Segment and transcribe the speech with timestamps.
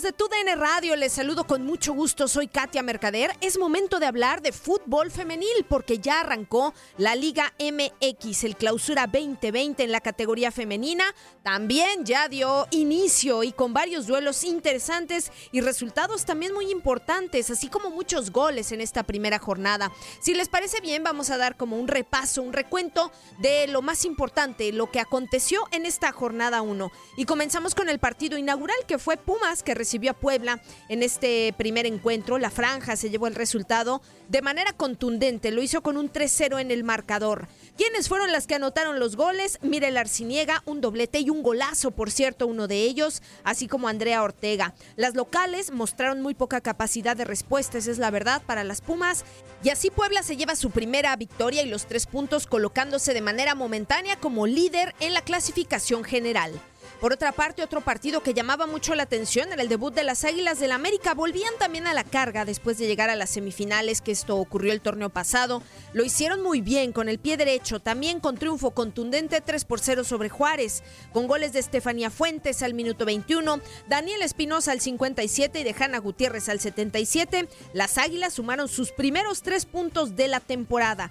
[0.00, 0.96] ¿Qué tal amigos de TUDN Radio?
[0.96, 3.32] Les saludo con mucho gusto, soy Katia Mercader.
[3.40, 9.06] Es momento de hablar de fútbol femenil porque ya arrancó la Liga MX, el clausura
[9.06, 11.04] 2020 en la categoría femenina.
[11.42, 17.68] También ya dio inicio y con varios duelos interesantes y resultados también muy importantes, así
[17.68, 19.92] como muchos goles en esta primera jornada.
[20.20, 24.04] Si les parece bien, vamos a dar como un repaso, un recuento de lo más
[24.04, 26.90] importante, lo que aconteció en esta jornada 1.
[27.16, 31.52] Y comenzamos con el partido inaugural que fue Pumas, que recibió a Puebla en este
[31.56, 32.38] primer encuentro.
[32.38, 36.70] La franja se llevó el resultado de manera contundente, lo hizo con un 3-0 en
[36.70, 37.48] el marcador.
[37.76, 39.58] ¿Quiénes fueron las que anotaron los goles?
[39.62, 44.22] Mirel Arciniega, un doblete y un golazo, por cierto, uno de ellos, así como Andrea
[44.22, 44.74] Ortega.
[44.96, 49.24] Las locales mostraron muy poca capacidad de respuesta, esa es la verdad, para las Pumas.
[49.64, 53.54] Y así Puebla se lleva su primera victoria y los tres puntos colocándose de manera
[53.54, 56.60] momentánea como líder en la clasificación general.
[57.00, 60.24] Por otra parte, otro partido que llamaba mucho la atención era el debut de las
[60.26, 61.14] Águilas del América.
[61.14, 64.82] Volvían también a la carga después de llegar a las semifinales, que esto ocurrió el
[64.82, 65.62] torneo pasado.
[65.94, 70.04] Lo hicieron muy bien con el pie derecho, también con triunfo contundente 3 por 0
[70.04, 70.82] sobre Juárez,
[71.14, 76.00] con goles de Estefanía Fuentes al minuto 21, Daniel Espinosa al 57 y de Hanna
[76.00, 77.48] Gutiérrez al 77.
[77.72, 81.10] Las Águilas sumaron sus primeros tres puntos de la temporada.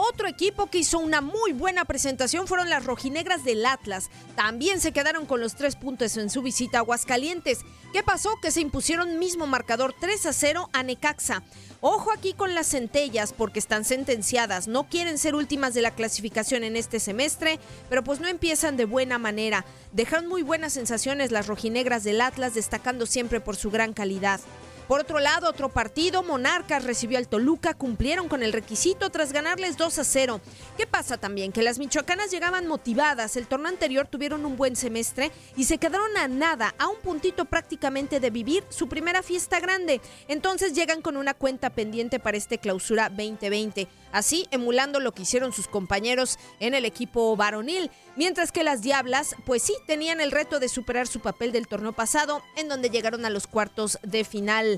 [0.00, 4.10] Otro equipo que hizo una muy buena presentación fueron las rojinegras del Atlas.
[4.36, 7.62] También se quedaron con los tres puntos en su visita a Aguascalientes.
[7.92, 8.30] ¿Qué pasó?
[8.40, 11.42] Que se impusieron mismo marcador 3 a 0 a Necaxa.
[11.80, 16.62] Ojo aquí con las centellas porque están sentenciadas, no quieren ser últimas de la clasificación
[16.62, 19.64] en este semestre, pero pues no empiezan de buena manera.
[19.90, 24.38] Dejaron muy buenas sensaciones las rojinegras del Atlas, destacando siempre por su gran calidad.
[24.88, 29.76] Por otro lado, otro partido, Monarcas recibió al Toluca, cumplieron con el requisito tras ganarles
[29.76, 30.40] 2 a 0.
[30.78, 31.52] ¿Qué pasa también?
[31.52, 36.16] Que las michoacanas llegaban motivadas, el torneo anterior tuvieron un buen semestre y se quedaron
[36.16, 40.00] a nada, a un puntito prácticamente de vivir su primera fiesta grande.
[40.26, 45.52] Entonces llegan con una cuenta pendiente para este clausura 2020, así emulando lo que hicieron
[45.52, 47.90] sus compañeros en el equipo varonil.
[48.16, 51.92] Mientras que las Diablas, pues sí, tenían el reto de superar su papel del torneo
[51.92, 54.77] pasado, en donde llegaron a los cuartos de final.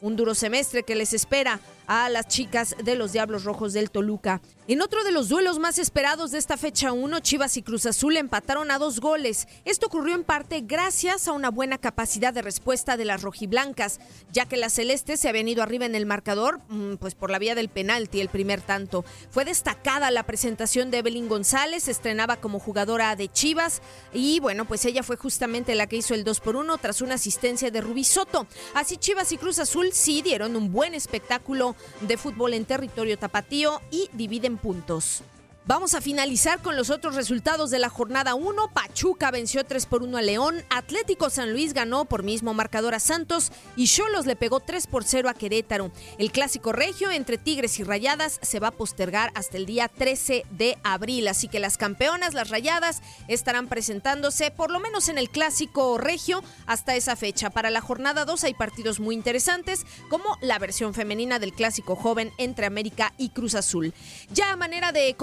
[0.00, 4.40] Un duro semestre que les espera a las chicas de los Diablos Rojos del Toluca.
[4.68, 8.16] En otro de los duelos más esperados de esta fecha 1, Chivas y Cruz Azul
[8.16, 9.48] empataron a dos goles.
[9.64, 13.98] Esto ocurrió en parte gracias a una buena capacidad de respuesta de las rojiblancas,
[14.30, 17.40] ya que las celestes se habían ido arriba en el marcador, mm, pues por la
[17.40, 19.04] vía del penalti, el primer tanto.
[19.30, 23.82] Fue destacada la presentación de Evelyn González, estrenaba como jugadora de Chivas
[24.14, 27.14] y bueno, pues ella fue justamente la que hizo el 2 por 1 tras una
[27.14, 28.46] asistencia de Rubí Soto.
[28.74, 33.80] Así Chivas y Cruz Azul sí dieron un buen espectáculo de fútbol en territorio tapatío
[33.90, 35.22] y dividen puntos.
[35.66, 38.72] Vamos a finalizar con los otros resultados de la jornada 1.
[38.72, 42.98] Pachuca venció 3 por 1 a León, Atlético San Luis ganó por mismo marcador a
[42.98, 45.92] Santos y Cholos le pegó 3 por 0 a Querétaro.
[46.16, 50.46] El clásico regio entre Tigres y Rayadas se va a postergar hasta el día 13
[50.50, 55.28] de abril, así que las campeonas, las Rayadas, estarán presentándose por lo menos en el
[55.28, 57.50] clásico regio hasta esa fecha.
[57.50, 62.32] Para la jornada 2 hay partidos muy interesantes como la versión femenina del clásico joven
[62.38, 63.92] entre América y Cruz Azul.
[64.32, 65.14] Ya a manera de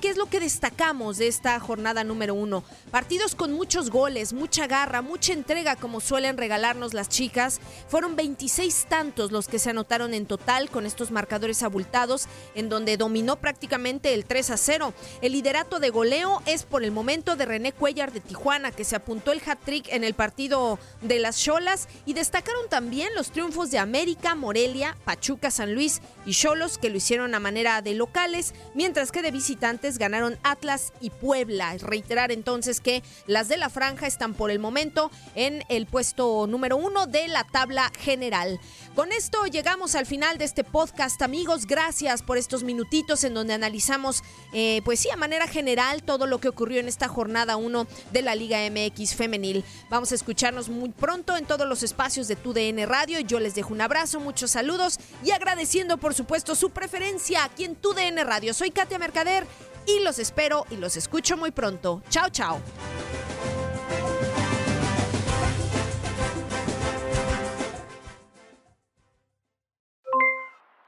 [0.00, 2.64] ¿qué es lo que destacamos de esta jornada número uno?
[2.90, 7.60] Partidos con muchos goles, mucha garra, mucha entrega como suelen regalarnos las chicas.
[7.86, 12.96] Fueron 26 tantos los que se anotaron en total con estos marcadores abultados, en donde
[12.96, 14.94] dominó prácticamente el 3 a 0.
[15.20, 18.96] El liderato de goleo es por el momento de René Cuellar de Tijuana, que se
[18.96, 23.78] apuntó el hat-trick en el partido de las Cholas y destacaron también los triunfos de
[23.78, 29.12] América, Morelia, Pachuca, San Luis y Cholos, que lo hicieron a manera de locales, mientras
[29.12, 29.49] que de visita
[29.98, 31.76] ganaron Atlas y Puebla.
[31.78, 36.76] Reiterar entonces que las de la franja están por el momento en el puesto número
[36.76, 38.60] uno de la tabla general.
[38.94, 41.66] Con esto llegamos al final de este podcast, amigos.
[41.66, 46.38] Gracias por estos minutitos en donde analizamos, eh, pues sí, a manera general todo lo
[46.38, 49.64] que ocurrió en esta jornada 1 de la Liga MX femenil.
[49.88, 53.20] Vamos a escucharnos muy pronto en todos los espacios de TUDN Radio.
[53.20, 57.76] Yo les dejo un abrazo, muchos saludos y agradeciendo, por supuesto, su preferencia aquí en
[57.76, 58.54] TUDN Radio.
[58.54, 59.39] Soy Katia Mercader
[59.86, 62.02] y los espero y los escucho muy pronto.
[62.08, 62.60] Chao, chao.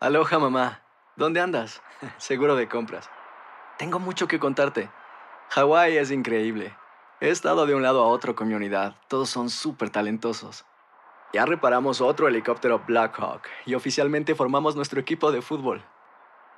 [0.00, 0.82] Aloha mamá,
[1.16, 1.82] ¿dónde andas?
[2.18, 3.10] Seguro de compras.
[3.78, 4.90] Tengo mucho que contarte.
[5.50, 6.76] Hawái es increíble.
[7.20, 8.94] He estado de un lado a otro con mi unidad.
[9.08, 10.64] Todos son súper talentosos.
[11.32, 15.84] Ya reparamos otro helicóptero Blackhawk y oficialmente formamos nuestro equipo de fútbol.